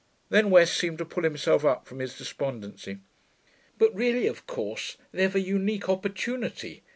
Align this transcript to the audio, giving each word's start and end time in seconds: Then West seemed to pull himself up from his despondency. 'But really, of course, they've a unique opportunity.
Then 0.29 0.49
West 0.49 0.75
seemed 0.77 0.97
to 0.97 1.05
pull 1.05 1.21
himself 1.21 1.63
up 1.63 1.85
from 1.85 1.99
his 1.99 2.17
despondency. 2.17 2.97
'But 3.77 3.93
really, 3.93 4.25
of 4.25 4.47
course, 4.47 4.97
they've 5.11 5.35
a 5.35 5.39
unique 5.39 5.89
opportunity. 5.89 6.81